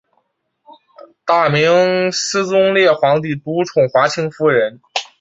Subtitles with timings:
[1.25, 4.81] 大明思宗烈皇帝独宠华清夫人。